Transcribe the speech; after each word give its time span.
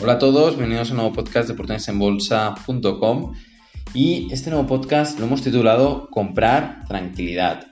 Hola 0.00 0.12
a 0.12 0.18
todos, 0.20 0.56
bienvenidos 0.56 0.90
a 0.90 0.92
un 0.92 0.98
nuevo 0.98 1.12
podcast 1.12 1.48
de 1.48 1.54
oportunidadesenbolsa.com 1.54 3.32
y 3.94 4.28
este 4.32 4.50
nuevo 4.50 4.64
podcast 4.68 5.18
lo 5.18 5.26
hemos 5.26 5.42
titulado 5.42 6.08
Comprar 6.08 6.84
tranquilidad. 6.86 7.66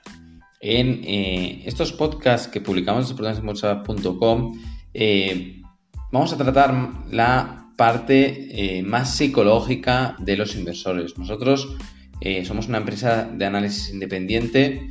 En 0.61 1.03
eh, 1.05 1.63
estos 1.67 1.93
podcasts 1.93 2.49
que 2.49 2.61
publicamos 2.61 3.07
en 3.07 3.13
oportunidadesenbolsa.com 3.13 4.61
eh, 4.93 5.63
vamos 6.11 6.33
a 6.33 6.37
tratar 6.37 6.75
la 7.13 7.71
parte 7.77 8.79
eh, 8.79 8.83
más 8.83 9.17
psicológica 9.17 10.17
de 10.19 10.37
los 10.37 10.57
inversores. 10.57 11.17
Nosotros 11.17 11.77
somos 12.45 12.67
una 12.67 12.79
empresa 12.79 13.31
de 13.33 13.45
análisis 13.45 13.91
independiente 13.91 14.91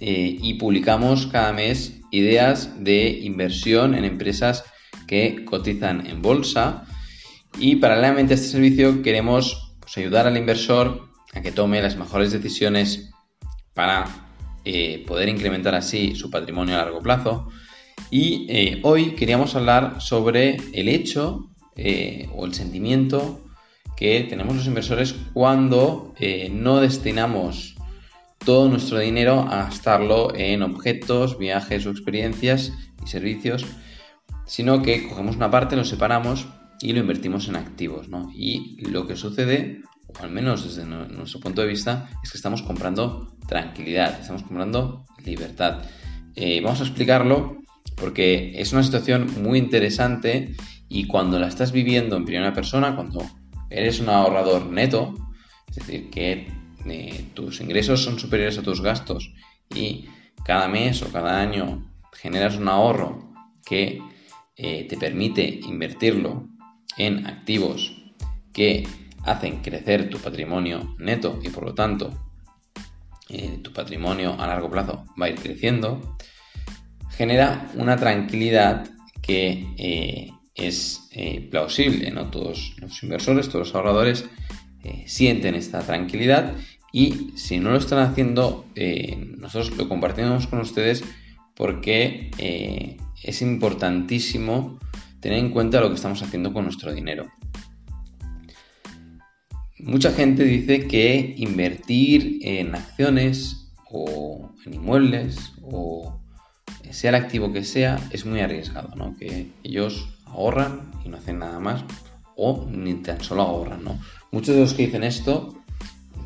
y 0.00 0.54
publicamos 0.54 1.28
cada 1.28 1.52
mes 1.52 2.00
ideas 2.10 2.82
de 2.82 3.10
inversión 3.10 3.94
en 3.94 4.04
empresas 4.04 4.64
que 5.06 5.44
cotizan 5.44 6.06
en 6.06 6.22
bolsa 6.22 6.84
y 7.58 7.76
paralelamente 7.76 8.34
a 8.34 8.36
este 8.36 8.48
servicio 8.48 9.02
queremos 9.02 9.74
pues, 9.80 9.96
ayudar 9.98 10.26
al 10.26 10.36
inversor 10.36 11.08
a 11.32 11.40
que 11.40 11.52
tome 11.52 11.80
las 11.80 11.96
mejores 11.96 12.32
decisiones 12.32 13.10
para 13.72 14.06
eh, 14.64 15.04
poder 15.06 15.28
incrementar 15.28 15.74
así 15.74 16.14
su 16.14 16.30
patrimonio 16.30 16.74
a 16.74 16.78
largo 16.78 17.00
plazo. 17.00 17.48
Y 18.10 18.46
eh, 18.48 18.80
hoy 18.82 19.12
queríamos 19.12 19.54
hablar 19.54 20.00
sobre 20.00 20.56
el 20.72 20.88
hecho 20.88 21.50
eh, 21.76 22.28
o 22.34 22.44
el 22.46 22.54
sentimiento 22.54 23.42
que 23.96 24.26
tenemos 24.28 24.54
los 24.56 24.66
inversores 24.66 25.14
cuando 25.32 26.12
no 26.50 26.80
destinamos 26.80 27.76
todo 28.44 28.68
nuestro 28.68 28.98
dinero 28.98 29.48
a 29.50 29.64
gastarlo 29.64 30.34
en 30.34 30.62
objetos, 30.62 31.38
viajes 31.38 31.86
o 31.86 31.90
experiencias 31.90 32.72
y 33.02 33.08
servicios 33.08 33.64
sino 34.46 34.82
que 34.82 35.08
cogemos 35.08 35.36
una 35.36 35.50
parte, 35.50 35.76
lo 35.76 35.84
separamos 35.84 36.46
y 36.80 36.92
lo 36.92 37.00
invertimos 37.00 37.48
en 37.48 37.56
activos. 37.56 38.08
¿no? 38.08 38.30
Y 38.34 38.80
lo 38.88 39.06
que 39.06 39.16
sucede, 39.16 39.82
o 40.06 40.22
al 40.22 40.30
menos 40.30 40.64
desde 40.64 40.86
nuestro 40.86 41.40
punto 41.40 41.60
de 41.60 41.68
vista, 41.68 42.08
es 42.22 42.30
que 42.30 42.38
estamos 42.38 42.62
comprando 42.62 43.36
tranquilidad, 43.46 44.18
estamos 44.20 44.42
comprando 44.42 45.04
libertad. 45.24 45.82
Eh, 46.34 46.60
vamos 46.62 46.80
a 46.80 46.84
explicarlo 46.84 47.58
porque 47.96 48.60
es 48.60 48.72
una 48.72 48.82
situación 48.82 49.42
muy 49.42 49.58
interesante 49.58 50.54
y 50.88 51.06
cuando 51.06 51.38
la 51.38 51.48
estás 51.48 51.72
viviendo 51.72 52.16
en 52.16 52.24
primera 52.24 52.52
persona, 52.52 52.94
cuando 52.94 53.22
eres 53.70 54.00
un 54.00 54.08
ahorrador 54.08 54.66
neto, 54.66 55.14
es 55.68 55.76
decir, 55.76 56.10
que 56.10 56.46
eh, 56.86 57.24
tus 57.34 57.60
ingresos 57.60 58.02
son 58.02 58.18
superiores 58.18 58.58
a 58.58 58.62
tus 58.62 58.80
gastos 58.80 59.32
y 59.74 60.06
cada 60.44 60.68
mes 60.68 61.02
o 61.02 61.10
cada 61.10 61.40
año 61.40 61.90
generas 62.12 62.56
un 62.56 62.68
ahorro 62.68 63.32
que 63.64 64.00
eh, 64.58 64.86
te 64.88 64.96
permite 64.96 65.60
invertirlo 65.64 66.48
en 66.96 67.26
activos 67.26 67.94
que 68.54 68.88
hacen 69.22 69.60
crecer 69.60 70.08
tu 70.08 70.16
patrimonio 70.18 70.94
neto 70.98 71.38
y 71.42 71.50
por 71.50 71.64
lo 71.64 71.74
tanto 71.74 72.10
eh, 73.28 73.58
tu 73.62 73.70
patrimonio 73.74 74.40
a 74.40 74.46
largo 74.46 74.70
plazo 74.70 75.04
va 75.20 75.26
a 75.26 75.28
ir 75.28 75.34
creciendo, 75.34 76.16
genera 77.10 77.70
una 77.74 77.98
tranquilidad 77.98 78.88
que 79.20 79.66
eh, 79.76 80.30
es 80.54 81.10
plausible. 81.50 82.10
¿no? 82.10 82.30
Todos 82.30 82.76
los 82.78 83.02
inversores, 83.02 83.48
todos 83.48 83.68
los 83.68 83.74
ahorradores 83.74 84.24
sienten 85.04 85.54
esta 85.54 85.80
tranquilidad 85.80 86.54
y 86.92 87.32
si 87.34 87.58
no 87.58 87.72
lo 87.72 87.76
están 87.76 87.98
haciendo, 87.98 88.64
nosotros 89.36 89.76
lo 89.76 89.88
compartimos 89.88 90.46
con 90.46 90.60
ustedes 90.60 91.04
porque 91.54 92.30
es 93.26 93.42
importantísimo 93.42 94.78
tener 95.20 95.38
en 95.38 95.50
cuenta 95.50 95.80
lo 95.80 95.88
que 95.88 95.96
estamos 95.96 96.22
haciendo 96.22 96.52
con 96.52 96.64
nuestro 96.64 96.92
dinero. 96.92 97.26
Mucha 99.80 100.12
gente 100.12 100.44
dice 100.44 100.86
que 100.86 101.34
invertir 101.36 102.38
en 102.42 102.74
acciones 102.74 103.72
o 103.90 104.50
en 104.64 104.74
inmuebles 104.74 105.52
o 105.62 106.20
sea 106.90 107.10
el 107.10 107.16
activo 107.16 107.52
que 107.52 107.64
sea 107.64 107.98
es 108.10 108.24
muy 108.24 108.40
arriesgado, 108.40 108.94
¿no? 108.96 109.16
Que 109.16 109.50
ellos 109.62 110.08
ahorran 110.24 110.92
y 111.04 111.08
no 111.08 111.18
hacen 111.18 111.40
nada 111.40 111.58
más 111.58 111.84
o 112.36 112.66
ni 112.70 112.94
tan 112.94 113.22
solo 113.22 113.42
ahorran, 113.42 113.84
¿no? 113.84 113.98
Muchos 114.30 114.54
de 114.54 114.60
los 114.62 114.74
que 114.74 114.86
dicen 114.86 115.04
esto 115.04 115.54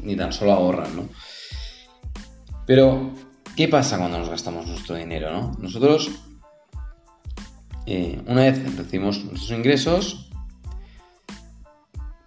ni 0.03 0.17
tan 0.17 0.33
solo 0.33 0.53
ahorran, 0.53 0.97
¿no? 0.97 1.09
Pero, 2.67 3.13
¿qué 3.57 3.69
pasa 3.69 3.99
cuando 3.99 4.19
nos 4.19 4.29
gastamos 4.29 4.67
nuestro 4.67 4.97
dinero, 4.97 5.33
no? 5.33 5.57
Nosotros 5.59 6.11
eh, 7.87 8.21
una 8.27 8.43
vez 8.43 8.77
recibimos 8.77 9.25
nuestros 9.25 9.51
ingresos, 9.51 10.31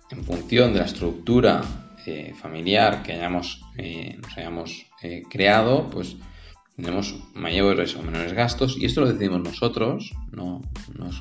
en 0.09 0.23
función 0.23 0.73
de 0.73 0.79
la 0.79 0.85
estructura 0.85 1.61
eh, 2.05 2.33
familiar 2.39 3.03
que 3.03 3.13
hayamos, 3.13 3.61
eh, 3.77 4.17
nos 4.21 4.37
hayamos 4.37 4.85
creado, 5.29 5.89
pues 5.89 6.15
tenemos 6.77 7.15
mayores 7.33 7.95
o 7.95 8.03
menores 8.03 8.31
gastos 8.31 8.77
y 8.77 8.85
esto 8.85 9.01
lo 9.01 9.11
decidimos 9.11 9.41
nosotros, 9.41 10.13
no 10.31 10.61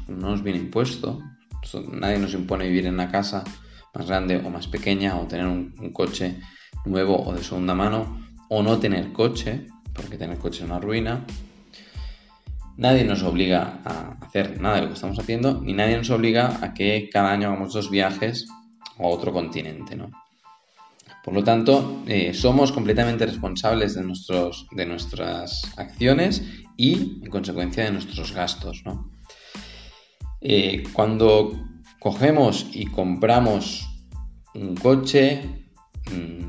nos, 0.09 0.43
viene 0.43 0.60
impuesto. 0.60 1.20
Nadie 1.91 2.19
nos 2.19 2.34
impone 2.34 2.69
vivir 2.69 2.87
en 2.87 2.94
una 2.94 3.10
casa 3.10 3.43
más 3.94 4.06
grande 4.06 4.37
o 4.37 4.50
más 4.50 4.69
pequeña 4.69 5.19
o 5.19 5.26
tener 5.26 5.47
un, 5.47 5.75
un 5.81 5.93
coche 5.93 6.38
nuevo 6.84 7.20
o 7.25 7.34
de 7.34 7.43
segunda 7.43 7.75
mano 7.75 8.20
o 8.49 8.62
no 8.62 8.78
tener 8.78 9.12
coche, 9.12 9.66
porque 9.94 10.16
tener 10.16 10.38
coche 10.38 10.59
es 10.59 10.64
una 10.64 10.78
ruina. 10.78 11.25
Nadie 12.77 13.05
nos 13.05 13.22
obliga 13.22 13.81
a 13.84 14.16
hacer 14.25 14.60
nada 14.60 14.77
de 14.77 14.83
lo 14.83 14.88
que 14.88 14.94
estamos 14.94 15.19
haciendo, 15.19 15.60
ni 15.60 15.72
nadie 15.72 15.97
nos 15.97 16.10
obliga 16.10 16.59
a 16.62 16.75
que 16.75 17.09
cada 17.12 17.33
año 17.33 17.49
hagamos 17.49 17.75
dos 17.75 17.91
viajes 17.91 18.47
a 18.99 19.06
otro 19.06 19.33
continente, 19.33 19.97
¿no? 19.97 20.10
Por 21.22 21.34
lo 21.34 21.44
tanto, 21.44 22.03
eh, 22.06 22.34
somos 22.34 22.72
completamente 22.72 23.27
responsables 23.27 23.94
de, 23.94 24.03
nuestros, 24.03 24.66
de 24.72 24.87
nuestras 24.87 25.62
acciones 25.77 26.43
y, 26.77 27.21
en 27.22 27.31
consecuencia, 27.31 27.84
de 27.84 27.93
nuestros 27.93 28.32
gastos. 28.32 28.82
Eh, 30.41 30.82
cuando 30.93 31.53
cogemos 32.00 32.66
y 32.72 32.87
compramos 32.87 33.88
un 34.55 34.75
coche, 34.75 35.62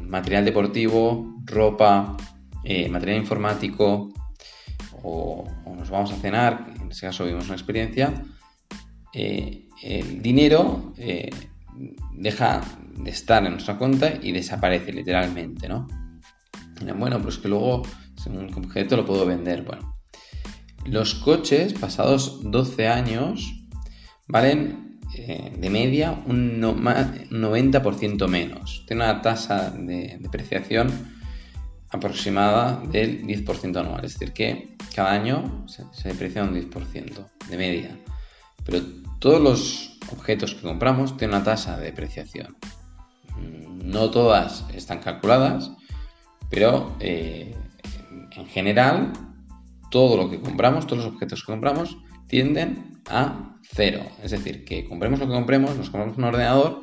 material 0.07 0.45
deportivo, 0.45 1.35
ropa, 1.45 2.17
eh, 2.63 2.89
material 2.89 3.19
informático, 3.19 4.11
o, 5.03 5.45
nos 5.77 5.89
vamos 5.89 6.11
a 6.11 6.15
cenar, 6.15 6.73
en 6.81 6.91
ese 6.91 7.05
caso 7.05 7.23
vivimos 7.23 7.45
una 7.45 7.55
experiencia, 7.55 8.13
eh, 9.13 9.67
el 9.83 10.21
dinero 10.21 10.93
eh, 10.97 11.29
deja 12.13 12.61
de 12.97 13.11
estar 13.11 13.45
en 13.45 13.51
nuestra 13.51 13.77
cuenta 13.77 14.13
y 14.21 14.31
desaparece 14.31 14.93
literalmente, 14.93 15.67
¿no? 15.67 15.87
Bueno, 16.97 17.21
pues 17.21 17.37
que 17.37 17.47
luego, 17.47 17.83
un 18.27 18.53
objeto, 18.53 18.97
lo 18.97 19.05
puedo 19.05 19.25
vender. 19.25 19.63
Bueno, 19.63 19.97
los 20.85 21.15
coches 21.15 21.73
pasados 21.73 22.39
12 22.43 22.87
años 22.87 23.65
valen 24.27 24.99
eh, 25.15 25.53
de 25.57 25.69
media 25.69 26.11
un 26.25 26.61
90% 26.61 28.27
menos. 28.27 28.83
Tiene 28.87 29.03
una 29.03 29.21
tasa 29.21 29.71
de 29.71 30.17
depreciación 30.19 30.91
aproximada 31.93 32.81
del 32.91 33.25
10% 33.25 33.77
anual. 33.77 34.03
Es 34.03 34.13
decir, 34.13 34.33
que 34.33 34.75
cada 34.95 35.11
año 35.11 35.65
se, 35.67 36.07
deprecia 36.07 36.43
un 36.43 36.55
10% 36.55 37.25
de 37.49 37.57
media. 37.57 37.99
Pero 38.65 38.81
todos 39.19 39.41
los 39.41 39.99
objetos 40.11 40.55
que 40.55 40.61
compramos 40.61 41.15
tienen 41.17 41.35
una 41.35 41.45
tasa 41.45 41.77
de 41.77 41.85
depreciación. 41.85 42.57
No 43.83 44.09
todas 44.11 44.65
están 44.73 44.99
calculadas, 44.99 45.71
pero 46.49 46.95
eh, 46.99 47.55
en 48.31 48.45
general 48.47 49.13
todo 49.91 50.17
lo 50.17 50.29
que 50.29 50.41
compramos, 50.41 50.87
todos 50.87 51.05
los 51.05 51.13
objetos 51.13 51.41
que 51.41 51.51
compramos 51.51 51.97
tienden 52.27 53.01
a 53.09 53.57
cero. 53.61 54.03
Es 54.23 54.31
decir, 54.31 54.65
que 54.65 54.85
compremos 54.85 55.19
lo 55.19 55.27
que 55.27 55.33
compremos, 55.33 55.75
nos 55.75 55.89
compramos 55.89 56.17
un 56.17 56.23
ordenador 56.23 56.81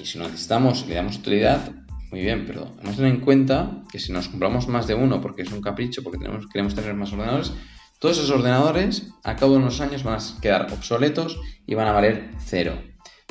y 0.00 0.04
si 0.06 0.18
necesitamos 0.18 0.84
y 0.84 0.88
le 0.88 0.94
damos 0.94 1.18
utilidad, 1.18 1.72
muy 2.10 2.20
bien, 2.20 2.44
pero 2.46 2.72
hemos 2.82 2.96
tener 2.96 3.14
en 3.14 3.20
cuenta 3.20 3.82
que 3.90 3.98
si 3.98 4.12
nos 4.12 4.28
compramos 4.28 4.66
más 4.68 4.86
de 4.86 4.94
uno 4.94 5.20
porque 5.20 5.42
es 5.42 5.52
un 5.52 5.60
capricho, 5.60 6.02
porque 6.02 6.18
queremos 6.52 6.74
tener 6.74 6.94
más 6.94 7.12
ordenadores, 7.12 7.52
todos 8.00 8.18
esos 8.18 8.30
ordenadores 8.30 9.08
a 9.22 9.36
cabo 9.36 9.52
de 9.52 9.58
unos 9.58 9.80
años 9.80 10.02
van 10.02 10.14
a 10.14 10.40
quedar 10.40 10.72
obsoletos 10.72 11.38
y 11.66 11.74
van 11.74 11.86
a 11.86 11.92
valer 11.92 12.30
cero. 12.38 12.82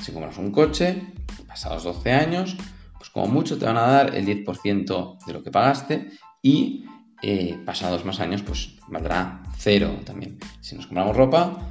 Si 0.01 0.11
compras 0.11 0.37
un 0.37 0.51
coche, 0.51 1.01
pasados 1.47 1.83
12 1.83 2.11
años, 2.11 2.55
pues 2.97 3.09
como 3.09 3.27
mucho 3.27 3.57
te 3.57 3.65
van 3.65 3.77
a 3.77 3.81
dar 3.81 4.15
el 4.15 4.25
10% 4.25 5.25
de 5.25 5.33
lo 5.33 5.43
que 5.43 5.51
pagaste 5.51 6.11
y 6.41 6.85
eh, 7.21 7.57
pasados 7.65 8.05
más 8.05 8.19
años 8.21 8.43
pues 8.43 8.75
valdrá 8.87 9.43
cero 9.57 9.99
también. 10.05 10.37
Si 10.61 10.75
nos 10.75 10.87
compramos 10.87 11.17
ropa, 11.17 11.67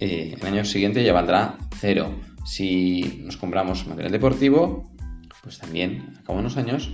eh, 0.00 0.36
el 0.40 0.46
año 0.46 0.64
siguiente 0.64 1.04
ya 1.04 1.12
valdrá 1.12 1.58
cero. 1.78 2.12
Si 2.44 3.20
nos 3.24 3.36
compramos 3.36 3.86
material 3.86 4.12
deportivo, 4.12 4.90
pues 5.42 5.58
también 5.58 6.14
a 6.18 6.22
cabo 6.22 6.38
de 6.38 6.40
unos 6.40 6.56
años 6.56 6.90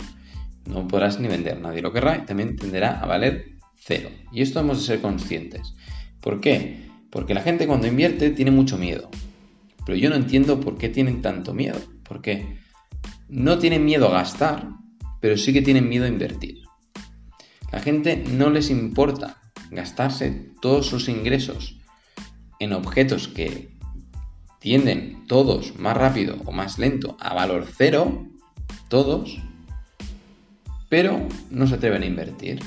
no 0.67 0.89
podrás 0.89 1.21
ni 1.21 1.29
vender, 1.29 1.61
nadie 1.61 1.83
lo 1.83 1.93
querrá 1.93 2.17
y 2.17 2.27
también 2.27 2.57
tenderá 2.57 3.01
a 3.01 3.07
valer 3.07 3.55
cero. 3.77 4.09
Y 4.33 4.43
esto 4.43 4.61
hemos 4.61 4.79
de 4.79 4.87
ser 4.87 5.01
conscientes. 5.01 5.75
¿Por 6.21 6.41
qué? 6.41 6.89
Porque 7.11 7.35
la 7.35 7.43
gente 7.43 7.67
cuando 7.67 7.87
invierte 7.87 8.31
tiene 8.31 8.51
mucho 8.51 8.79
miedo. 8.79 9.11
Pero 9.85 9.99
yo 9.99 10.09
no 10.09 10.17
entiendo 10.17 10.61
por 10.61 10.79
qué 10.79 10.89
tienen 10.89 11.21
tanto 11.21 11.53
miedo. 11.53 11.79
Porque 12.03 12.59
no 13.29 13.59
tienen 13.59 13.85
miedo 13.85 14.09
a 14.09 14.13
gastar, 14.13 14.69
pero 15.21 15.37
sí 15.37 15.53
que 15.53 15.63
tienen 15.63 15.89
miedo 15.89 16.07
a 16.07 16.09
invertir. 16.09 16.63
La 17.73 17.81
gente 17.81 18.25
no 18.31 18.51
les 18.51 18.71
importa 18.71 19.43
gastarse 19.71 20.53
todos 20.63 20.87
sus 20.87 21.09
ingresos 21.09 21.81
en 22.61 22.73
objetos 22.73 23.29
que 23.29 23.75
tienden 24.61 25.27
todos 25.27 25.77
más 25.77 25.97
rápido 25.97 26.37
o 26.47 26.53
más 26.53 26.79
lento 26.79 27.17
a 27.21 27.35
valor 27.35 27.67
cero, 27.77 28.27
todos, 28.89 29.39
pero 30.89 31.27
no 31.51 31.67
se 31.67 31.75
atreven 31.75 32.03
a 32.03 32.07
invertir. 32.07 32.61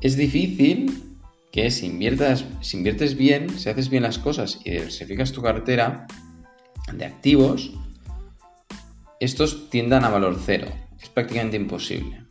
Es 0.00 0.16
difícil 0.16 1.10
que 1.52 1.70
si, 1.70 1.86
inviertes 1.86 3.16
bien, 3.16 3.50
si 3.58 3.68
haces 3.68 3.90
bien 3.90 4.02
las 4.02 4.18
cosas 4.18 4.60
y 4.64 4.70
diversificas 4.70 5.32
tu 5.32 5.42
cartera 5.42 6.06
de 6.92 7.04
activos, 7.04 7.72
estos 9.20 9.68
tiendan 9.68 10.04
a 10.04 10.08
valor 10.08 10.38
cero. 10.44 10.68
Es 11.00 11.08
prácticamente 11.08 11.56
imposible. 11.56 12.22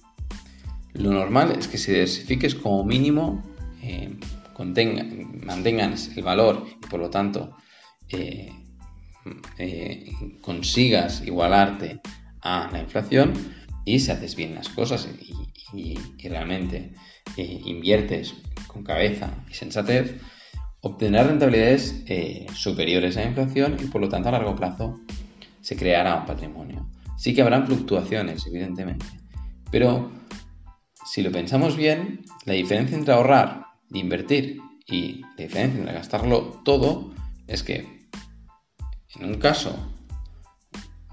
Lo 0.94 1.12
normal 1.12 1.56
es 1.58 1.68
que 1.68 1.78
si 1.78 1.92
diversifiques 1.92 2.56
como 2.56 2.84
mínimo, 2.84 3.44
eh, 3.82 4.10
mantengan 4.58 5.96
el 6.16 6.24
valor 6.24 6.66
y 6.68 6.88
por 6.88 7.00
lo 7.00 7.10
tanto 7.10 7.56
eh, 8.10 8.52
eh, 9.58 10.12
consigas 10.42 11.22
igualarte 11.26 12.00
a 12.42 12.70
la 12.72 12.80
inflación 12.80 13.34
y 13.86 14.00
si 14.00 14.12
haces 14.12 14.36
bien 14.36 14.56
las 14.56 14.70
cosas 14.70 15.08
y, 15.74 15.98
realmente 16.28 16.94
inviertes 17.38 18.34
con 18.68 18.84
cabeza 18.84 19.32
y 19.50 19.54
sensatez, 19.54 20.16
obtendrás 20.82 21.28
rentabilidades 21.28 22.04
superiores 22.54 23.18
a 23.18 23.22
la 23.22 23.28
inflación 23.28 23.78
y 23.80 23.86
por 23.86 24.02
lo 24.02 24.10
tanto 24.10 24.30
a 24.30 24.32
largo 24.32 24.56
plazo 24.56 25.00
se 25.62 25.76
creará 25.76 26.16
un 26.16 26.26
patrimonio. 26.26 26.90
Sí 27.18 27.34
que 27.34 27.42
habrán 27.42 27.68
fluctuaciones, 27.68 28.46
evidentemente, 28.48 29.06
pero 29.72 30.12
si 31.06 31.22
lo 31.22 31.32
pensamos 31.32 31.76
bien, 31.76 32.24
la 32.46 32.54
diferencia 32.54 32.98
entre 32.98 33.14
ahorrar 33.14 33.66
e 33.94 34.00
invertir 34.00 34.62
y 34.86 35.22
la 35.22 35.44
diferencia 35.44 35.80
entre 35.80 35.94
gastarlo 35.94 36.62
todo 36.64 37.14
es 37.48 37.64
que 37.64 37.99
en 39.16 39.26
un 39.26 39.36
caso 39.36 39.76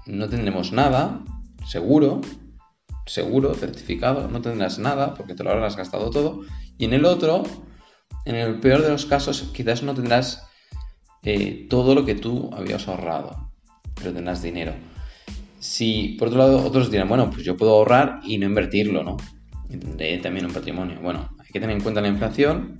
no 0.05 0.29
tendremos 0.29 0.71
nada, 0.71 1.23
seguro, 1.65 2.21
seguro, 3.05 3.53
certificado, 3.53 4.27
no 4.27 4.41
tendrás 4.41 4.79
nada 4.79 5.13
porque 5.13 5.35
te 5.35 5.43
lo 5.43 5.51
habrás 5.51 5.75
gastado 5.75 6.09
todo. 6.09 6.41
Y 6.77 6.85
en 6.85 6.93
el 6.93 7.05
otro, 7.05 7.43
en 8.25 8.35
el 8.35 8.59
peor 8.59 8.81
de 8.81 8.89
los 8.89 9.05
casos, 9.05 9.51
quizás 9.53 9.83
no 9.83 9.93
tendrás 9.93 10.47
eh, 11.23 11.67
todo 11.69 11.95
lo 11.95 12.05
que 12.05 12.15
tú 12.15 12.49
habías 12.53 12.87
ahorrado, 12.87 13.51
pero 13.95 14.13
tendrás 14.13 14.41
dinero. 14.41 14.73
Si 15.59 16.15
por 16.19 16.29
otro 16.29 16.39
lado 16.39 16.65
otros 16.65 16.91
dirán, 16.91 17.09
bueno, 17.09 17.29
pues 17.29 17.43
yo 17.43 17.57
puedo 17.57 17.73
ahorrar 17.73 18.19
y 18.23 18.37
no 18.37 18.45
invertirlo, 18.45 19.03
¿no? 19.03 19.17
tendré 19.67 20.17
también 20.19 20.45
un 20.45 20.53
patrimonio. 20.53 20.99
Bueno, 21.01 21.29
hay 21.39 21.47
que 21.47 21.59
tener 21.59 21.75
en 21.75 21.83
cuenta 21.83 21.99
la 21.99 22.07
inflación. 22.07 22.79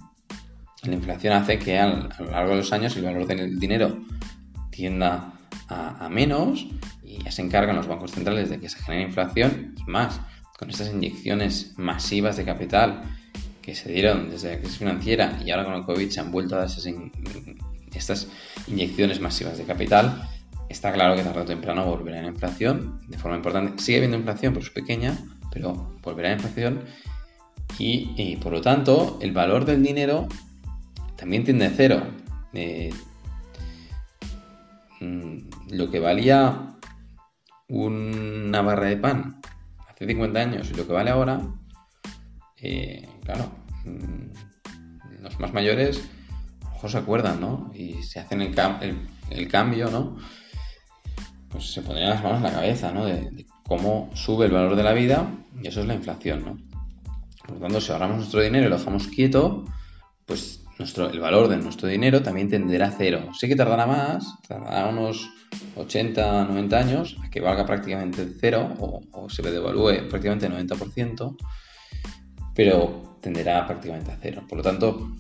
La 0.84 0.94
inflación 0.94 1.34
hace 1.34 1.60
que 1.60 1.78
a 1.80 1.88
lo 2.20 2.31
largo 2.31 2.52
de 2.52 2.58
los 2.58 2.72
años 2.72 2.96
el 2.96 3.04
valor 3.04 3.25
del 3.25 3.60
dinero 3.60 3.98
tienda 4.77 5.33
a, 5.69 6.07
menos 6.09 6.68
y 7.03 7.24
ya 7.24 7.31
se 7.31 7.41
encargan 7.41 7.75
los 7.75 7.88
bancos 7.88 8.12
centrales 8.12 8.50
de 8.50 8.59
que 8.59 8.69
se 8.69 8.79
genere 8.79 9.03
inflación 9.03 9.75
y 9.75 9.89
más 9.89 10.21
con 10.57 10.69
estas 10.69 10.91
inyecciones 10.91 11.74
masivas 11.77 12.38
de 12.38 12.45
capital 12.45 13.01
que 13.62 13.75
se 13.75 13.91
dieron 13.91 14.29
desde 14.29 14.51
la 14.51 14.59
crisis 14.59 14.77
financiera 14.77 15.39
y 15.44 15.51
ahora 15.51 15.65
con 15.65 15.74
el 15.74 15.83
COVID 15.83 16.09
se 16.09 16.19
han 16.19 16.31
vuelto 16.31 16.56
a 16.56 16.59
dar 16.59 16.69
estas 17.94 18.27
inyecciones 18.68 19.19
masivas 19.19 19.57
de 19.57 19.65
capital, 19.65 20.29
está 20.69 20.94
claro 20.94 21.15
que 21.15 21.24
tarde 21.24 21.41
o 21.41 21.45
temprano 21.45 21.83
volverá 21.85 22.21
la 22.21 22.27
inflación 22.27 23.00
de 23.07 23.18
forma 23.18 23.38
importante. 23.38 23.81
Sigue 23.81 23.97
habiendo 23.97 24.18
inflación, 24.18 24.53
pero 24.53 24.65
es 24.65 24.71
pequeña, 24.71 25.18
pero 25.51 25.97
volverá 26.03 26.29
la 26.29 26.35
inflación 26.35 26.83
y, 27.79 28.38
por 28.38 28.53
lo 28.53 28.62
tanto 28.62 29.18
el 29.21 29.31
valor 29.31 29.65
del 29.65 29.83
dinero 29.83 30.27
también 31.15 31.44
tiende 31.44 31.65
a 31.65 31.71
cero. 31.75 32.03
Eh, 32.53 32.91
mm, 35.00 35.38
lo 35.72 35.90
que 35.90 36.00
valía 36.00 36.78
una 37.70 38.62
barra 38.62 38.88
de 38.88 38.98
pan 38.98 39.42
hace 39.90 40.06
50 40.06 40.40
años 40.40 40.70
y 40.72 40.76
lo 40.76 40.88
que 40.88 40.94
vale 40.94 41.10
ahora, 41.10 41.42
eh, 42.58 43.08
claro, 43.24 43.52
mm, 43.86 45.24
los 45.24 45.40
más 45.40 45.54
mayores 45.54 46.10
mejor 46.72 46.92
se 46.92 46.98
acuerdan, 46.98 47.42
¿no? 47.42 47.72
Y 47.74 48.04
se 48.04 48.20
hacen 48.20 48.42
el, 48.42 48.56
el, 49.32 49.48
cambio, 49.48 49.90
¿no? 49.90 50.18
Pues 51.50 51.74
se 51.74 51.82
pondrían 51.82 52.12
las 52.12 52.24
manos 52.24 52.38
en 52.38 52.44
la 52.44 52.52
cabeza, 52.52 52.92
¿no? 52.92 53.06
de 53.06 53.46
cómo 53.68 54.10
sube 54.14 54.46
el 54.46 54.52
valor 54.52 54.76
de 54.76 54.84
la 54.84 54.94
vida 54.94 55.28
y 55.62 55.68
eso 55.68 55.82
es 55.82 55.88
la 55.88 55.96
inflación, 55.96 56.46
¿no? 56.46 56.58
Por 57.46 57.56
lo 57.56 57.62
tanto, 57.62 57.82
si 57.82 57.92
ahorramos 57.92 58.18
nuestro 58.18 58.42
dinero 58.42 58.68
y 58.68 58.70
lo 58.70 58.78
dejamos 58.78 59.08
quieto, 59.08 59.66
pues 60.26 60.64
el 60.79 61.19
valor 61.19 61.47
de 61.47 61.57
nuestro 61.57 61.88
dinero 61.88 62.21
también 62.21 62.50
tenderá 62.50 62.88
a 62.88 62.91
cero. 62.91 63.29
Sí 63.33 63.47
que 63.47 63.56
tardará 63.56 63.88
más, 63.88 64.35
tardará 64.47 64.88
unos 64.88 65.29
80, 65.75 66.45
90 66.45 66.77
años 66.77 67.18
a 67.24 67.29
que 67.29 67.41
valga 67.41 67.65
prácticamente 67.65 68.27
cero 68.39 68.74
o, 68.79 69.29
se 69.29 69.41
devalúe 69.41 70.07
prácticamente 70.09 70.45
el 70.45 70.68
90%, 70.68 71.35
pero 72.53 73.18
tenderá 73.21 73.65
prácticamente 73.65 74.12
a 74.12 74.18
cero. 74.21 74.44
Por 74.47 74.59
lo 74.59 74.63
tanto, 74.63 75.15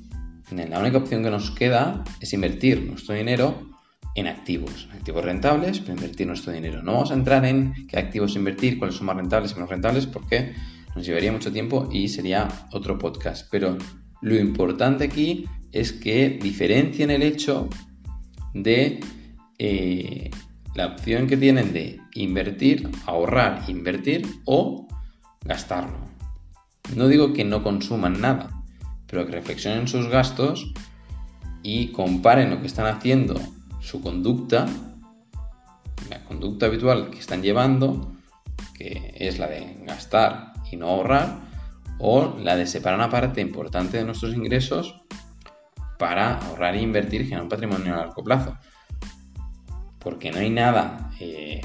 la 0.51 0.79
única 0.79 0.99
opción 0.99 1.23
que 1.23 1.31
nos 1.31 1.51
queda 1.51 2.03
es 2.19 2.33
invertir 2.33 2.83
nuestro 2.83 3.15
dinero 3.15 3.69
en 4.15 4.27
activos, 4.27 4.87
activos 4.93 5.23
rentables 5.23 5.79
para 5.79 5.93
invertir 5.93 6.27
nuestro 6.27 6.51
dinero. 6.51 6.81
No 6.81 6.93
vamos 6.93 7.11
a 7.11 7.13
entrar 7.13 7.45
en 7.45 7.87
qué 7.87 7.97
activos 7.97 8.35
invertir, 8.35 8.79
cuáles 8.79 8.95
son 8.95 9.07
más 9.07 9.15
rentables 9.15 9.51
y 9.51 9.55
menos 9.55 9.69
rentables, 9.69 10.07
porque 10.07 10.53
nos 10.95 11.05
llevaría 11.05 11.31
mucho 11.31 11.51
tiempo 11.51 11.87
y 11.91 12.07
sería 12.07 12.47
otro 12.71 12.97
podcast. 12.97 13.47
Pero 13.51 13.77
lo 14.21 14.35
importante 14.35 15.03
aquí 15.03 15.45
es 15.71 15.91
que 15.91 16.29
diferencien 16.29 17.11
el 17.11 17.23
hecho 17.23 17.69
de 18.53 18.99
eh, 19.59 20.31
la 20.75 20.87
opción 20.87 21.27
que 21.27 21.37
tienen 21.37 21.73
de 21.73 21.99
invertir, 22.13 22.89
ahorrar, 23.05 23.63
invertir 23.67 24.27
o 24.45 24.87
gastarlo. 25.43 26.07
No 26.95 27.07
digo 27.07 27.33
que 27.33 27.43
no 27.43 27.63
consuman 27.63 28.21
nada, 28.21 28.63
pero 29.07 29.25
que 29.25 29.33
reflexionen 29.33 29.87
sus 29.87 30.07
gastos 30.07 30.73
y 31.63 31.87
comparen 31.87 32.49
lo 32.49 32.61
que 32.61 32.67
están 32.67 32.85
haciendo 32.87 33.39
su 33.81 34.01
conducta, 34.01 34.67
la 36.09 36.23
conducta 36.25 36.67
habitual 36.67 37.09
que 37.09 37.19
están 37.19 37.41
llevando, 37.41 38.13
que 38.73 39.13
es 39.17 39.39
la 39.39 39.47
de 39.47 39.83
gastar 39.85 40.53
y 40.71 40.77
no 40.77 40.87
ahorrar, 40.87 41.46
o 41.99 42.37
la 42.39 42.55
de 42.55 42.67
separar 42.67 42.99
una 42.99 43.09
parte 43.09 43.41
importante 43.41 43.97
de 43.97 44.05
nuestros 44.05 44.33
ingresos 44.33 44.95
para 45.97 46.37
ahorrar 46.37 46.75
e 46.75 46.81
invertir 46.81 47.21
y 47.21 47.25
generar 47.25 47.43
un 47.43 47.49
patrimonio 47.49 47.93
a 47.93 47.97
largo 47.97 48.23
plazo. 48.23 48.57
Porque 49.99 50.31
no 50.31 50.39
hay 50.39 50.49
nada 50.49 51.11
eh, 51.19 51.61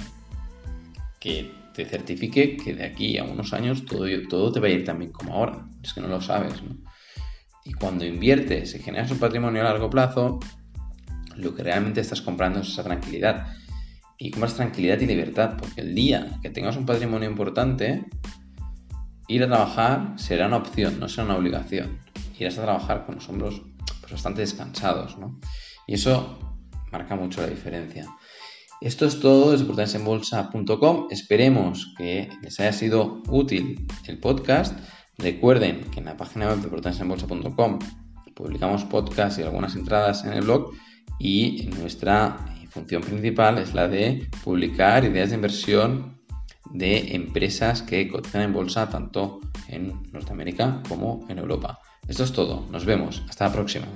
que 1.20 1.52
te 1.74 1.84
certifique 1.84 2.56
que 2.56 2.74
de 2.74 2.84
aquí 2.84 3.18
a 3.18 3.24
unos 3.24 3.52
años 3.52 3.84
todo, 3.84 4.06
todo 4.28 4.52
te 4.52 4.60
va 4.60 4.66
a 4.66 4.70
ir 4.70 4.84
tan 4.84 4.98
bien 4.98 5.12
como 5.12 5.34
ahora. 5.34 5.66
Es 5.82 5.92
que 5.92 6.00
no 6.00 6.08
lo 6.08 6.20
sabes. 6.20 6.62
¿no? 6.62 6.76
Y 7.64 7.72
cuando 7.74 8.04
inviertes 8.04 8.74
y 8.74 8.78
generas 8.80 9.10
un 9.10 9.18
patrimonio 9.18 9.60
a 9.62 9.64
largo 9.64 9.88
plazo, 9.88 10.40
lo 11.36 11.54
que 11.54 11.62
realmente 11.62 12.00
estás 12.00 12.22
comprando 12.22 12.60
es 12.60 12.68
esa 12.68 12.82
tranquilidad. 12.82 13.46
Y 14.18 14.30
compras 14.30 14.54
tranquilidad 14.54 15.00
y 15.00 15.06
libertad, 15.06 15.56
porque 15.58 15.80
el 15.80 15.94
día 15.94 16.38
que 16.42 16.50
tengas 16.50 16.76
un 16.76 16.86
patrimonio 16.86 17.28
importante, 17.28 18.04
ir 19.32 19.42
a 19.42 19.46
trabajar 19.46 20.12
será 20.16 20.46
una 20.46 20.58
opción, 20.58 21.00
no 21.00 21.08
será 21.08 21.24
una 21.24 21.36
obligación. 21.36 21.98
Irás 22.38 22.58
a 22.58 22.62
trabajar 22.62 23.06
con 23.06 23.16
los 23.16 23.28
hombros 23.28 23.62
pues, 24.00 24.12
bastante 24.12 24.40
descansados, 24.40 25.16
¿no? 25.18 25.38
Y 25.86 25.94
eso 25.94 26.38
marca 26.90 27.14
mucho 27.14 27.40
la 27.40 27.46
diferencia. 27.46 28.06
Esto 28.80 29.06
es 29.06 29.20
todo 29.20 29.52
desde 29.52 29.64
portalenbolsa.com. 29.64 31.06
Esperemos 31.10 31.94
que 31.96 32.28
les 32.42 32.58
haya 32.58 32.72
sido 32.72 33.22
útil 33.28 33.86
el 34.06 34.18
podcast. 34.18 34.76
Recuerden 35.18 35.82
que 35.92 36.00
en 36.00 36.06
la 36.06 36.16
página 36.16 36.48
web 36.48 36.58
de 36.58 36.68
portalenbolsa.com 36.68 37.78
publicamos 38.34 38.84
podcasts 38.84 39.38
y 39.38 39.42
algunas 39.42 39.76
entradas 39.76 40.24
en 40.24 40.32
el 40.32 40.42
blog 40.42 40.72
y 41.18 41.68
nuestra 41.78 42.44
función 42.70 43.02
principal 43.02 43.58
es 43.58 43.74
la 43.74 43.86
de 43.86 44.28
publicar 44.42 45.04
ideas 45.04 45.28
de 45.30 45.36
inversión 45.36 46.21
de 46.72 47.14
empresas 47.14 47.82
que 47.82 48.08
cotizan 48.08 48.42
en 48.42 48.52
bolsa 48.52 48.88
tanto 48.88 49.40
en 49.68 49.92
Norteamérica 50.12 50.82
como 50.88 51.26
en 51.28 51.38
Europa. 51.38 51.78
Esto 52.08 52.24
es 52.24 52.32
todo, 52.32 52.66
nos 52.70 52.84
vemos, 52.84 53.22
hasta 53.28 53.46
la 53.46 53.52
próxima. 53.52 53.86